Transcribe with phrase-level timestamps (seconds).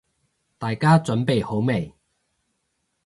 [0.57, 1.93] 大家準備好未？